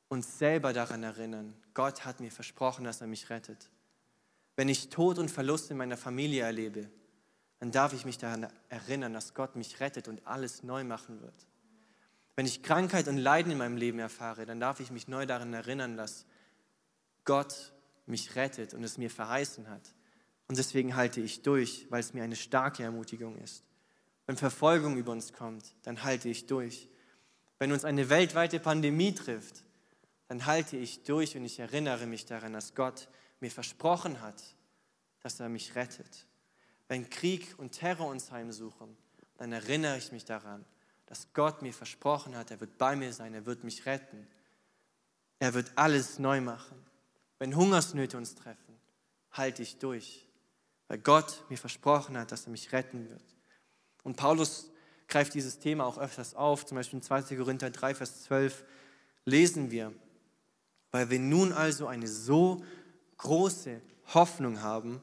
[0.08, 3.70] uns selber daran erinnern, Gott hat mir versprochen, dass er mich rettet.
[4.56, 6.88] Wenn ich Tod und Verlust in meiner Familie erlebe,
[7.58, 11.46] dann darf ich mich daran erinnern, dass Gott mich rettet und alles neu machen wird.
[12.36, 15.52] Wenn ich Krankheit und Leiden in meinem Leben erfahre, dann darf ich mich neu daran
[15.54, 16.26] erinnern, dass
[17.24, 17.72] Gott
[18.06, 19.94] mich rettet und es mir verheißen hat.
[20.46, 23.64] Und deswegen halte ich durch, weil es mir eine starke Ermutigung ist.
[24.26, 26.88] Wenn Verfolgung über uns kommt, dann halte ich durch.
[27.58, 29.64] Wenn uns eine weltweite Pandemie trifft,
[30.28, 33.08] dann halte ich durch und ich erinnere mich daran, dass Gott
[33.40, 34.42] mir versprochen hat,
[35.20, 36.26] dass er mich rettet.
[36.88, 38.96] Wenn Krieg und Terror uns heimsuchen,
[39.36, 40.64] dann erinnere ich mich daran,
[41.06, 44.26] dass Gott mir versprochen hat, er wird bei mir sein, er wird mich retten.
[45.38, 46.82] Er wird alles neu machen.
[47.38, 48.78] Wenn Hungersnöte uns treffen,
[49.32, 50.26] halte ich durch,
[50.88, 53.33] weil Gott mir versprochen hat, dass er mich retten wird.
[54.04, 54.70] Und Paulus
[55.08, 57.22] greift dieses Thema auch öfters auf, zum Beispiel in 2.
[57.36, 58.64] Korinther 3, Vers 12
[59.24, 59.92] lesen wir,
[60.92, 62.64] weil wir nun also eine so
[63.16, 63.80] große
[64.12, 65.02] Hoffnung haben,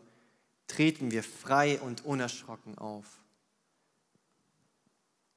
[0.68, 3.06] treten wir frei und unerschrocken auf.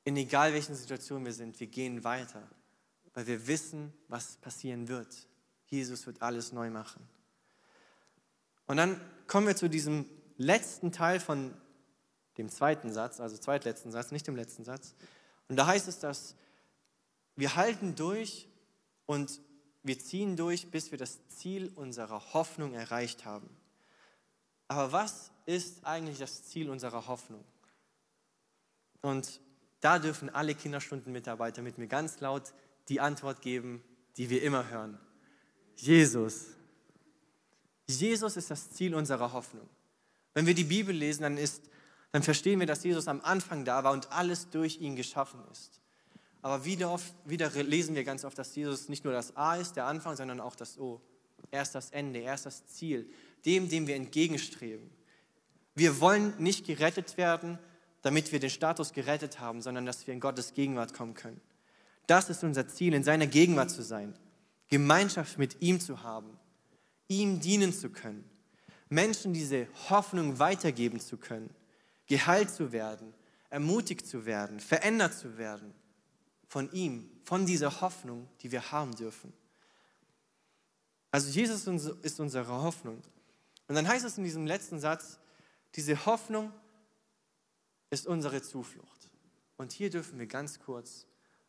[0.05, 2.43] In egal welchen Situationen wir sind, wir gehen weiter,
[3.15, 5.27] weil wir wissen, was passieren wird.
[5.67, 7.09] Jesus wird alles neu machen.
[8.67, 11.55] Und dann kommen wir zu diesem letzten Teil von
[12.39, 14.95] dem zweiten Satz, also zweitletzten Satz, nicht dem letzten Satz.
[15.49, 16.35] Und da heißt es, dass
[17.37, 18.49] wir halten durch
[19.07, 19.41] und
[19.83, 23.49] wir ziehen durch, bis wir das Ziel unserer Hoffnung erreicht haben.
[24.69, 27.45] Aber was ist eigentlich das Ziel unserer Hoffnung?
[29.03, 29.41] Und
[29.81, 32.55] da dürfen alle Kinderstundenmitarbeiter mit mir ganz laut
[32.89, 33.85] die Antwort geben,
[34.17, 34.99] die wir immer hören.
[35.77, 36.47] Jesus.
[37.87, 39.69] Jesus ist das Ziel unserer Hoffnung.
[40.33, 41.63] Wenn wir die Bibel lesen, dann, ist,
[42.15, 45.81] dann verstehen wir, dass Jesus am Anfang da war und alles durch ihn geschaffen ist.
[46.43, 49.75] Aber wieder, oft, wieder lesen wir ganz oft, dass Jesus nicht nur das A ist,
[49.75, 51.01] der Anfang, sondern auch das O.
[51.51, 53.11] Er ist das Ende, er ist das Ziel,
[53.45, 54.89] dem, dem wir entgegenstreben.
[55.75, 57.59] Wir wollen nicht gerettet werden,
[58.03, 61.41] damit wir den Status gerettet haben, sondern dass wir in Gottes Gegenwart kommen können.
[62.07, 64.15] Das ist unser Ziel, in seiner Gegenwart zu sein,
[64.69, 66.39] Gemeinschaft mit ihm zu haben,
[67.09, 68.25] ihm dienen zu können,
[68.89, 71.51] Menschen diese Hoffnung weitergeben zu können,
[72.07, 73.15] geheilt zu werden,
[73.51, 75.75] ermutigt zu werden, verändert zu werden
[76.49, 79.33] von ihm, von dieser Hoffnung, die wir haben dürfen.
[81.11, 81.67] Also Jesus
[82.03, 83.01] ist unsere Hoffnung.
[83.69, 85.19] Und dann heißt es in diesem letzten Satz,
[85.75, 86.53] diese Hoffnung
[87.91, 89.09] ist unsere Zuflucht.
[89.57, 91.07] Und hier dürfen wir ganz kurz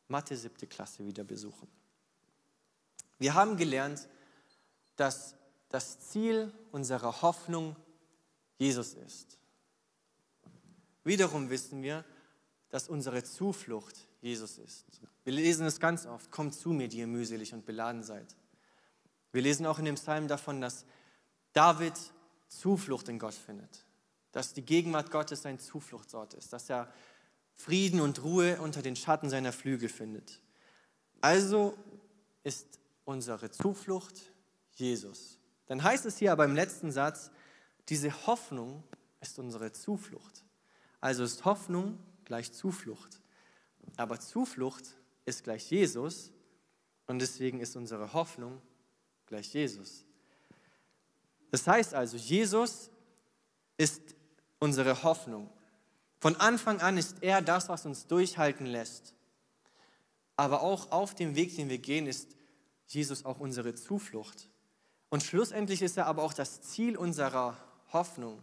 [0.07, 1.67] Mathe siebte Klasse wieder besuchen.
[3.17, 4.07] Wir haben gelernt,
[4.95, 5.35] dass
[5.69, 7.75] das Ziel unserer Hoffnung
[8.57, 9.37] Jesus ist.
[11.05, 12.03] Wiederum wissen wir,
[12.69, 14.85] dass unsere Zuflucht Jesus ist.
[15.23, 18.35] Wir lesen es ganz oft, kommt zu mir, die ihr mühselig und beladen seid.
[19.31, 20.85] Wir lesen auch in dem Psalm davon, dass
[21.53, 21.93] David
[22.47, 23.85] Zuflucht in Gott findet,
[24.31, 26.91] dass die Gegenwart Gottes sein Zufluchtsort ist, dass er
[27.53, 30.41] Frieden und Ruhe unter den Schatten seiner Flügel findet.
[31.21, 31.77] Also
[32.43, 34.33] ist unsere Zuflucht
[34.73, 35.39] Jesus.
[35.67, 37.31] Dann heißt es hier aber im letzten Satz,
[37.89, 38.83] diese Hoffnung
[39.21, 40.44] ist unsere Zuflucht.
[41.05, 43.21] Also ist Hoffnung gleich Zuflucht.
[43.95, 44.85] Aber Zuflucht
[45.25, 46.31] ist gleich Jesus
[47.05, 48.59] und deswegen ist unsere Hoffnung
[49.27, 50.03] gleich Jesus.
[51.51, 52.89] Das heißt also, Jesus
[53.77, 54.01] ist
[54.57, 55.47] unsere Hoffnung.
[56.17, 59.13] Von Anfang an ist er das, was uns durchhalten lässt.
[60.37, 62.35] Aber auch auf dem Weg, den wir gehen, ist
[62.87, 64.49] Jesus auch unsere Zuflucht.
[65.09, 67.55] Und schlussendlich ist er aber auch das Ziel unserer
[67.93, 68.41] Hoffnung.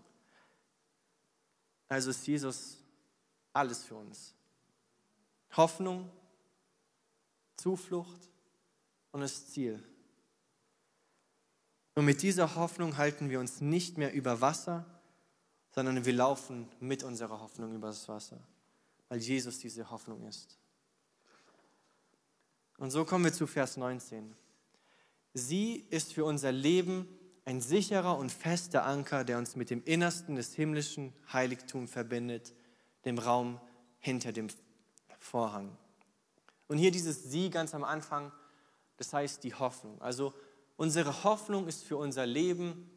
[1.93, 2.79] Also ist Jesus
[3.53, 4.35] alles für uns.
[5.55, 6.11] Hoffnung,
[7.57, 8.31] Zuflucht
[9.11, 9.83] und das Ziel.
[11.95, 14.87] Und mit dieser Hoffnung halten wir uns nicht mehr über Wasser,
[15.75, 18.39] sondern wir laufen mit unserer Hoffnung über das Wasser,
[19.11, 20.59] weil Jesus diese Hoffnung ist.
[22.79, 24.35] Und so kommen wir zu Vers 19.
[25.35, 27.07] Sie ist für unser Leben
[27.45, 32.55] ein sicherer und fester Anker, der uns mit dem Innersten des himmlischen Heiligtums verbindet,
[33.05, 33.61] dem Raum
[33.99, 34.49] hinter dem
[35.19, 35.77] Vorhang.
[36.69, 38.33] Und hier dieses Sie ganz am Anfang,
[38.97, 40.01] das heißt die Hoffnung.
[40.01, 40.33] Also
[40.77, 42.91] unsere Hoffnung ist für unser Leben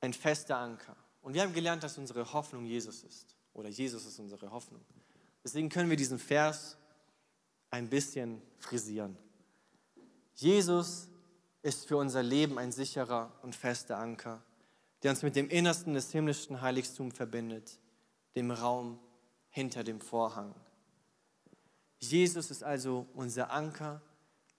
[0.00, 0.96] ein fester Anker.
[1.22, 3.36] Und wir haben gelernt, dass unsere Hoffnung Jesus ist.
[3.54, 4.84] Oder Jesus ist unsere Hoffnung.
[5.42, 6.76] Deswegen können wir diesen Vers
[7.70, 9.16] ein bisschen frisieren.
[10.34, 11.08] Jesus
[11.64, 14.42] ist für unser Leben ein sicherer und fester Anker,
[15.02, 17.78] der uns mit dem Innersten des himmlischen Heiligtums verbindet,
[18.36, 18.98] dem Raum
[19.48, 20.54] hinter dem Vorhang.
[22.00, 24.02] Jesus ist also unser Anker,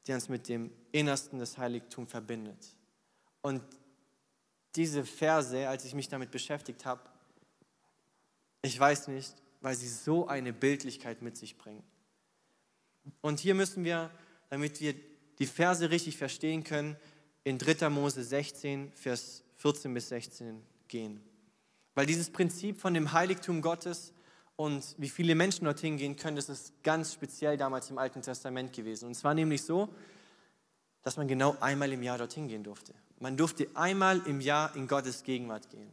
[0.08, 2.76] der uns mit dem Innersten des Heiligtums verbindet.
[3.44, 3.62] Und
[4.76, 7.02] diese Verse, als ich mich damit beschäftigt habe,
[8.64, 11.84] ich weiß nicht, weil sie so eine Bildlichkeit mit sich bringen.
[13.22, 14.10] Und hier müssen wir,
[14.50, 14.96] damit wir
[15.40, 16.96] die Verse richtig verstehen können,
[17.44, 17.90] in 3.
[17.90, 21.22] Mose 16, Vers 14 bis 16 gehen.
[21.94, 24.14] Weil dieses Prinzip von dem Heiligtum Gottes
[24.56, 28.74] und wie viele Menschen dorthin gehen können, das ist ganz speziell damals im Alten Testament
[28.74, 29.08] gewesen.
[29.08, 29.90] Und zwar nämlich so,
[31.02, 32.94] dass man genau einmal im Jahr dorthin gehen durfte.
[33.20, 35.90] Man durfte einmal im Jahr in Gottes Gegenwart gehen.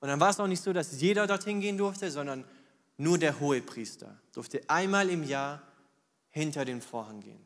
[0.00, 2.44] Und dann war es auch nicht so, dass jeder dorthin gehen durfte, sondern
[2.96, 5.62] nur der hohe Priester durfte einmal im Jahr
[6.28, 7.40] hinter den Vorhang gehen.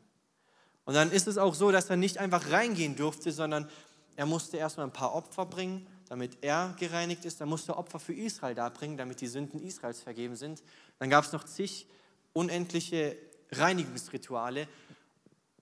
[0.87, 3.69] Und dann ist es auch so, dass er nicht einfach reingehen durfte, sondern
[4.15, 7.41] er musste erstmal ein paar Opfer bringen, damit er gereinigt ist.
[7.41, 10.63] Dann musste er Opfer für Israel darbringen, damit die Sünden Israels vergeben sind.
[10.97, 11.87] Dann gab es noch zig
[12.31, 13.17] unendliche
[13.51, 14.69] Reinigungsrituale.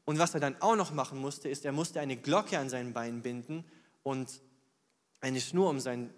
[0.05, 2.93] Und was er dann auch noch machen musste, ist, er musste eine Glocke an seinen
[2.93, 3.65] Beinen binden
[4.03, 4.29] und
[5.21, 6.13] eine Schnur um seinen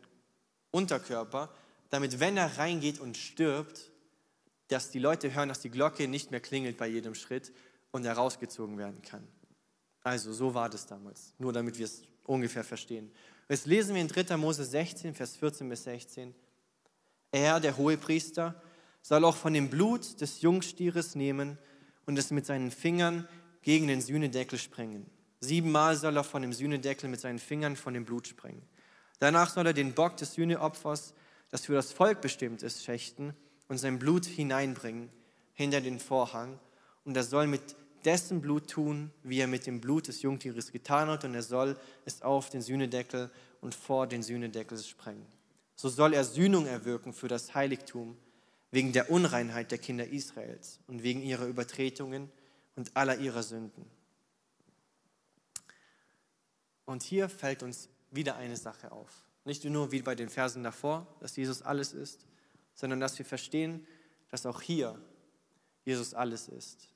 [0.72, 1.50] Unterkörper,
[1.92, 3.90] damit wenn er reingeht und stirbt,
[4.68, 7.54] dass die Leute hören, dass die Glocke nicht mehr klingelt bei jedem Schritt
[7.92, 9.28] und er rausgezogen werden kann.
[10.04, 13.12] Also so war das damals, nur damit wir es ungefähr verstehen.
[13.50, 14.38] Jetzt lesen wir in 3.
[14.38, 16.36] Mose 16, Vers 14 bis 16.
[17.32, 18.62] Er, der Hohepriester,
[19.02, 21.58] soll auch von dem Blut des Jungstieres nehmen
[22.06, 23.28] und es mit seinen Fingern
[23.62, 25.06] gegen den Sühnedeckel sprengen.
[25.40, 28.64] Siebenmal soll er von dem Sühnedeckel mit seinen Fingern von dem Blut sprengen.
[29.20, 31.14] Danach soll er den Bock des Sühneopfers,
[31.50, 33.34] das für das Volk bestimmt ist, schächten
[33.68, 35.10] und sein Blut hineinbringen
[35.54, 36.60] hinter den Vorhang.
[37.08, 41.08] Und er soll mit dessen Blut tun, wie er mit dem Blut des Jungtieres getan
[41.08, 45.26] hat, und er soll es auf den Sühnedeckel und vor den Sühnedeckel sprengen.
[45.78, 48.18] So soll er Sühnung erwirken für das Heiligtum
[48.72, 52.30] wegen der Unreinheit der Kinder Israels und wegen ihrer Übertretungen
[52.76, 53.86] und aller ihrer Sünden.
[56.84, 59.24] Und hier fällt uns wieder eine Sache auf.
[59.46, 62.26] Nicht nur wie bei den Versen davor, dass Jesus alles ist,
[62.74, 63.88] sondern dass wir verstehen,
[64.30, 65.00] dass auch hier
[65.86, 66.90] Jesus alles ist.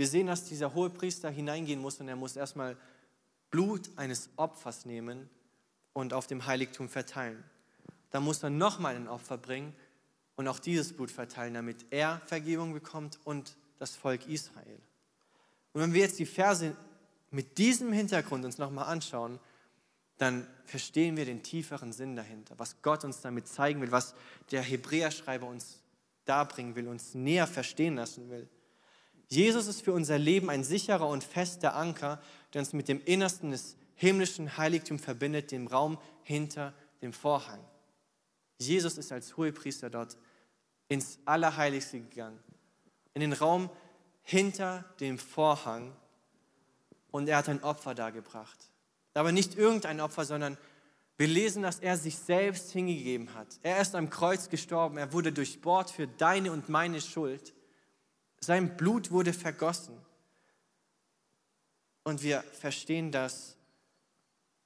[0.00, 2.74] Wir sehen, dass dieser hohe Priester hineingehen muss und er muss erstmal
[3.50, 5.28] Blut eines Opfers nehmen
[5.92, 7.44] und auf dem Heiligtum verteilen.
[8.10, 9.74] Da muss er nochmal ein Opfer bringen
[10.36, 14.80] und auch dieses Blut verteilen, damit er Vergebung bekommt und das Volk Israel.
[15.74, 16.74] Und wenn wir jetzt die Verse
[17.30, 19.38] mit diesem Hintergrund uns nochmal anschauen,
[20.16, 24.14] dann verstehen wir den tieferen Sinn dahinter, was Gott uns damit zeigen will, was
[24.50, 25.82] der Hebräerschreiber uns
[26.24, 28.48] darbringen will, uns näher verstehen lassen will.
[29.30, 32.20] Jesus ist für unser Leben ein sicherer und fester Anker,
[32.52, 37.60] der uns mit dem Innersten des himmlischen Heiligtums verbindet, dem Raum hinter dem Vorhang.
[38.58, 40.18] Jesus ist als Hohepriester dort
[40.88, 42.40] ins Allerheiligste gegangen,
[43.14, 43.70] in den Raum
[44.22, 45.96] hinter dem Vorhang
[47.12, 48.70] und er hat ein Opfer dargebracht.
[49.14, 50.58] Aber nicht irgendein Opfer, sondern
[51.18, 53.60] wir lesen, dass er sich selbst hingegeben hat.
[53.62, 57.54] Er ist am Kreuz gestorben, er wurde durchbohrt für deine und meine Schuld.
[58.40, 59.96] Sein Blut wurde vergossen.
[62.04, 63.56] Und wir verstehen, dass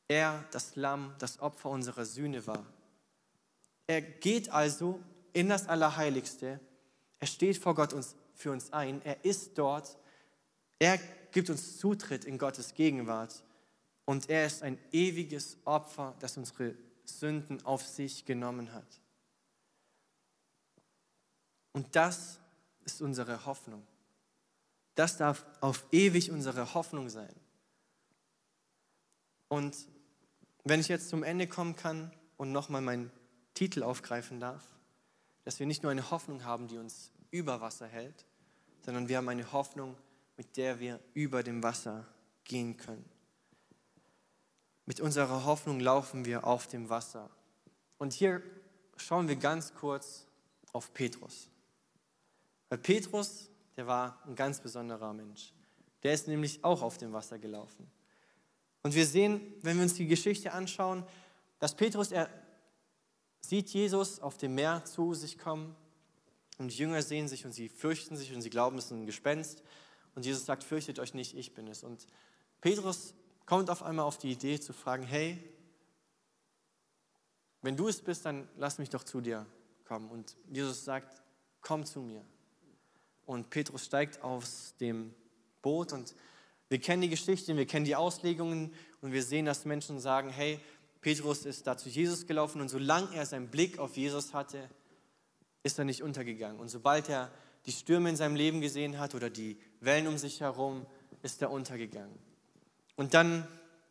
[0.06, 2.64] er das Lamm, das Opfer unserer Sühne war.
[3.86, 5.00] Er geht also
[5.32, 6.60] in das Allerheiligste.
[7.18, 9.02] Er steht vor Gott uns, für uns ein.
[9.02, 9.98] Er ist dort.
[10.78, 10.98] Er
[11.32, 13.42] gibt uns Zutritt in Gottes Gegenwart.
[14.04, 19.00] Und er ist ein ewiges Opfer, das unsere Sünden auf sich genommen hat.
[21.72, 22.38] Und das
[22.84, 23.86] ist unsere Hoffnung.
[24.94, 27.34] Das darf auf ewig unsere Hoffnung sein.
[29.48, 29.76] Und
[30.64, 33.10] wenn ich jetzt zum Ende kommen kann und nochmal meinen
[33.54, 34.64] Titel aufgreifen darf,
[35.44, 38.24] dass wir nicht nur eine Hoffnung haben, die uns über Wasser hält,
[38.82, 39.96] sondern wir haben eine Hoffnung,
[40.36, 42.06] mit der wir über dem Wasser
[42.44, 43.04] gehen können.
[44.86, 47.30] Mit unserer Hoffnung laufen wir auf dem Wasser.
[47.98, 48.42] Und hier
[48.96, 50.26] schauen wir ganz kurz
[50.72, 51.48] auf Petrus.
[52.68, 55.52] Weil Petrus, der war ein ganz besonderer Mensch.
[56.02, 57.90] Der ist nämlich auch auf dem Wasser gelaufen.
[58.82, 61.04] Und wir sehen, wenn wir uns die Geschichte anschauen,
[61.58, 62.28] dass Petrus, er
[63.40, 65.74] sieht Jesus auf dem Meer zu sich kommen
[66.58, 69.06] und die Jünger sehen sich und sie fürchten sich und sie glauben, es ist ein
[69.06, 69.62] Gespenst.
[70.14, 71.82] Und Jesus sagt, fürchtet euch nicht, ich bin es.
[71.82, 72.06] Und
[72.60, 73.14] Petrus
[73.46, 75.42] kommt auf einmal auf die Idee zu fragen, hey,
[77.62, 79.46] wenn du es bist, dann lass mich doch zu dir
[79.84, 80.10] kommen.
[80.10, 81.22] Und Jesus sagt,
[81.62, 82.24] komm zu mir.
[83.26, 85.14] Und Petrus steigt aus dem
[85.62, 86.14] Boot und
[86.68, 90.60] wir kennen die Geschichte, wir kennen die Auslegungen und wir sehen, dass Menschen sagen, hey,
[91.00, 94.68] Petrus ist da zu Jesus gelaufen und solange er seinen Blick auf Jesus hatte,
[95.62, 96.58] ist er nicht untergegangen.
[96.58, 97.30] Und sobald er
[97.66, 100.86] die Stürme in seinem Leben gesehen hat oder die Wellen um sich herum,
[101.22, 102.18] ist er untergegangen.
[102.96, 103.46] Und dann,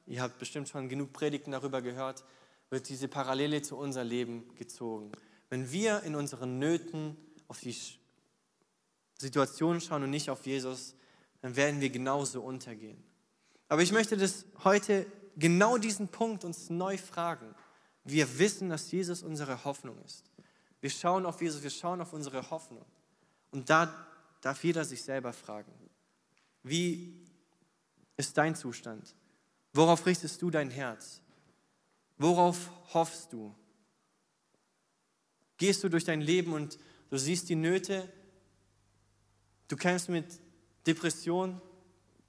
[0.06, 2.24] ihr habt bestimmt schon genug Predigten darüber gehört,
[2.69, 5.12] wird diese Parallele zu unser Leben gezogen.
[5.50, 7.17] Wenn wir in unseren Nöten
[7.48, 7.76] auf die
[9.24, 10.96] Situation schauen und nicht auf Jesus,
[11.42, 13.02] dann werden wir genauso untergehen.
[13.68, 15.06] Aber ich möchte das heute
[15.36, 17.56] genau diesen Punkt uns neu fragen.
[18.04, 20.26] Wir wissen, dass Jesus unsere Hoffnung ist.
[20.82, 22.86] Wir schauen auf Jesus, wir schauen auf unsere Hoffnung.
[23.52, 24.06] Und da
[24.41, 25.72] darf jeder sich selber fragen,
[26.64, 27.16] wie
[28.18, 29.16] ist dein Zustand?
[29.74, 31.22] Worauf richtest du dein Herz?
[32.18, 33.56] Worauf hoffst du?
[35.58, 36.78] Gehst du durch dein Leben und
[37.10, 38.12] du siehst die Nöte,
[39.74, 40.39] du kämpfst mit
[40.86, 41.59] Depression,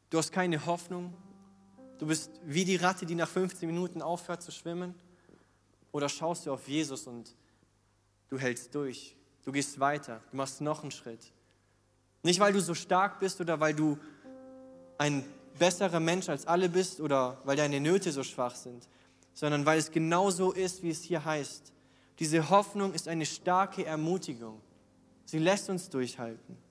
[0.09, 1.12] du hast keine Hoffnung,
[1.99, 4.95] du bist wie die Ratte, die nach 15 Minuten aufhört zu schwimmen?
[5.92, 7.36] Oder schaust du auf Jesus und
[8.28, 9.14] du hältst durch?
[9.45, 11.32] Du gehst weiter, du machst noch einen Schritt.
[12.22, 13.99] Nicht, weil du so stark bist oder weil du
[14.97, 15.22] ein
[15.59, 18.88] besserer Mensch als alle bist oder weil deine Nöte so schwach sind,
[19.34, 21.74] sondern weil es genau so ist, wie es hier heißt.
[22.20, 24.62] Diese Hoffnung ist eine starke Ermutigung.
[25.26, 26.64] Sie lässt uns durchhalten.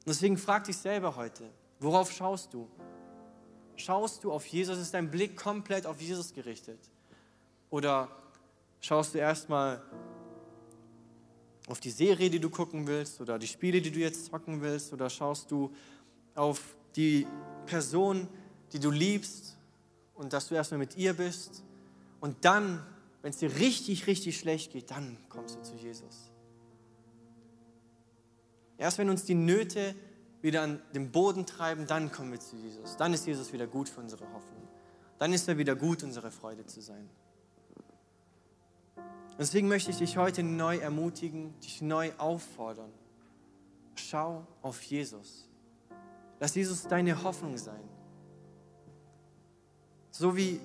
[0.00, 2.68] Und deswegen frag dich selber heute, worauf schaust du?
[3.76, 4.78] Schaust du auf Jesus?
[4.78, 6.78] Ist dein Blick komplett auf Jesus gerichtet?
[7.70, 8.08] Oder
[8.80, 9.82] schaust du erstmal
[11.66, 14.92] auf die Serie, die du gucken willst, oder die Spiele, die du jetzt zocken willst,
[14.92, 15.72] oder schaust du
[16.34, 16.60] auf
[16.96, 17.26] die
[17.66, 18.28] Person,
[18.72, 19.56] die du liebst
[20.14, 21.62] und dass du erstmal mit ihr bist
[22.20, 22.84] und dann,
[23.22, 26.29] wenn es dir richtig, richtig schlecht geht, dann kommst du zu Jesus.
[28.80, 29.94] Erst wenn uns die Nöte
[30.40, 32.96] wieder an den Boden treiben, dann kommen wir zu Jesus.
[32.96, 34.66] Dann ist Jesus wieder gut für unsere Hoffnung.
[35.18, 37.10] Dann ist er wieder gut, unsere Freude zu sein.
[39.38, 42.90] Deswegen möchte ich dich heute neu ermutigen, dich neu auffordern.
[43.96, 45.46] Schau auf Jesus.
[46.40, 47.86] Lass Jesus deine Hoffnung sein.
[50.10, 50.58] So wie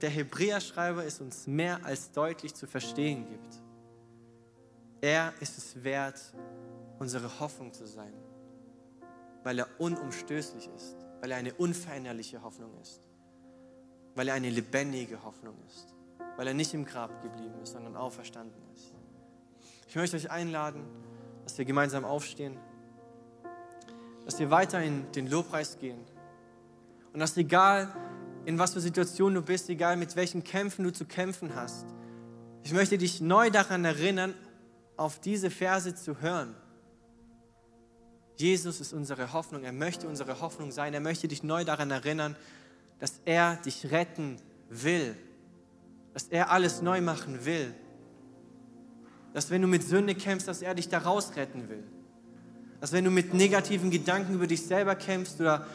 [0.00, 3.62] der Hebräerschreiber es uns mehr als deutlich zu verstehen gibt.
[5.00, 6.20] Er ist es wert,
[7.00, 8.12] unsere Hoffnung zu sein,
[9.42, 13.08] weil er unumstößlich ist, weil er eine unveränderliche Hoffnung ist,
[14.14, 15.94] weil er eine lebendige Hoffnung ist,
[16.36, 18.92] weil er nicht im Grab geblieben ist, sondern auferstanden ist.
[19.88, 20.84] Ich möchte euch einladen,
[21.44, 22.56] dass wir gemeinsam aufstehen,
[24.26, 25.98] dass wir weiter in den Lobpreis gehen
[27.14, 27.88] und dass egal,
[28.44, 31.86] in was für Situation du bist, egal mit welchen Kämpfen du zu kämpfen hast,
[32.62, 34.34] ich möchte dich neu daran erinnern,
[34.98, 36.54] auf diese Verse zu hören.
[38.40, 42.36] Jesus ist unsere Hoffnung, er möchte unsere Hoffnung sein, er möchte dich neu daran erinnern,
[42.98, 44.36] dass er dich retten
[44.70, 45.14] will,
[46.14, 47.74] dass er alles neu machen will,
[49.34, 51.84] dass wenn du mit Sünde kämpfst, dass er dich daraus retten will,
[52.80, 55.66] dass wenn du mit negativen Gedanken über dich selber kämpfst oder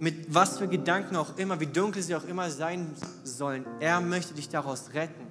[0.00, 2.92] mit was für Gedanken auch immer, wie dunkel sie auch immer sein
[3.22, 5.26] sollen, er möchte dich daraus retten.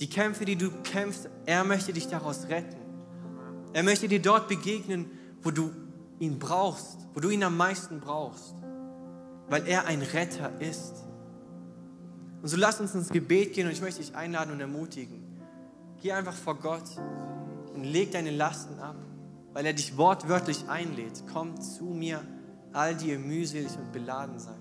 [0.00, 2.76] Die Kämpfe, die du kämpfst, er möchte dich daraus retten.
[3.72, 5.10] Er möchte dir dort begegnen,
[5.42, 5.70] wo du
[6.18, 8.54] ihn brauchst, wo du ihn am meisten brauchst,
[9.48, 11.04] weil er ein Retter ist.
[12.42, 15.22] Und so lass uns ins Gebet gehen und ich möchte dich einladen und ermutigen.
[16.02, 16.84] Geh einfach vor Gott
[17.74, 18.96] und leg deine Lasten ab,
[19.52, 21.24] weil er dich wortwörtlich einlädt.
[21.32, 22.22] Komm zu mir
[22.72, 24.54] all die ihr mühselig und beladen seid.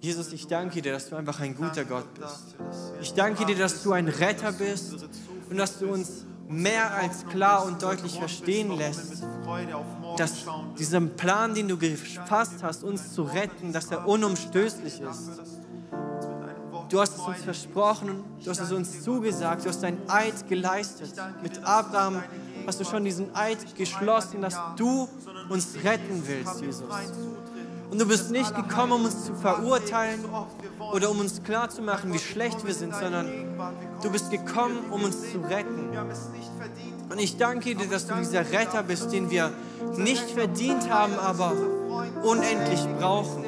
[0.00, 2.56] Jesus, ich danke dir, dass du einfach ein guter Gott bist.
[3.00, 4.94] Ich danke dir, dass du ein Retter bist
[5.50, 9.24] und dass du uns mehr als klar und deutlich verstehen lässt,
[10.16, 10.44] dass
[10.78, 15.40] dieser Plan, den du gefasst hast, uns zu retten, dass er unumstößlich ist.
[16.88, 21.12] Du hast es uns versprochen, du hast es uns zugesagt, du hast dein Eid geleistet.
[21.42, 22.22] Mit Abraham
[22.66, 25.08] hast du schon diesen Eid geschlossen, dass du
[25.48, 26.84] uns retten willst, Jesus.
[27.90, 30.24] Und du bist nicht gekommen, um uns zu verurteilen
[30.92, 33.30] oder um uns klarzumachen, wie schlecht wir sind, sondern
[34.02, 35.90] du bist gekommen, um uns zu retten.
[37.08, 39.52] Und ich danke dir, dass du dieser Retter bist, den wir
[39.96, 41.52] nicht verdient haben, aber
[42.22, 43.44] unendlich brauchen.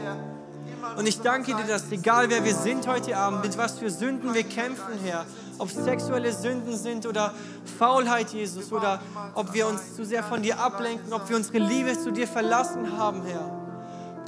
[0.96, 4.34] Und ich danke dir, dass egal wer wir sind heute Abend, mit was für Sünden
[4.34, 5.26] wir kämpfen, Herr,
[5.58, 7.34] ob sexuelle Sünden sind oder
[7.78, 9.00] Faulheit, Jesus, oder
[9.34, 12.96] ob wir uns zu sehr von dir ablenken, ob wir unsere Liebe zu dir verlassen
[12.96, 13.57] haben, Herr.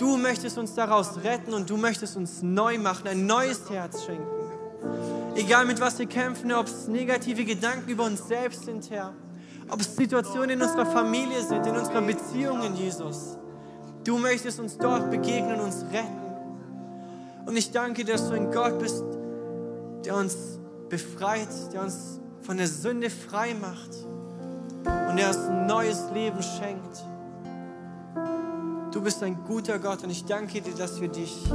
[0.01, 4.25] Du möchtest uns daraus retten und du möchtest uns neu machen, ein neues Herz schenken.
[5.37, 9.13] Egal mit was wir kämpfen, ob es negative Gedanken über uns selbst sind, Herr,
[9.69, 13.37] ob es Situationen in unserer Familie sind, in unserer Beziehungen, Jesus.
[14.03, 17.45] Du möchtest uns dort begegnen und uns retten.
[17.45, 19.05] Und ich danke dass du ein Gott bist,
[20.07, 20.35] der uns
[20.89, 23.91] befreit, der uns von der Sünde frei macht
[25.11, 27.05] und der uns ein neues Leben schenkt.
[28.93, 31.49] Du bist ein guter Gott und ich danke dir, dass wir dich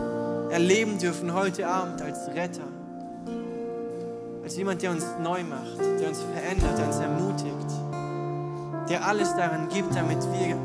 [0.50, 2.64] erleben dürfen heute Abend als Retter,
[4.42, 7.72] als jemand, der uns neu macht, der uns verändert, der uns ermutigt,
[8.90, 10.58] der alles daran gibt, damit wir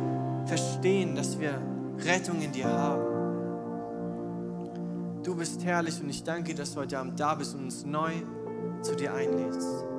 [0.46, 1.60] verstehen, dass wir
[2.04, 3.02] Rettung in dir haben.
[5.24, 8.12] Du bist herrlich und ich danke dass du heute Abend da bist und uns neu
[8.82, 9.89] zu dir einlädst.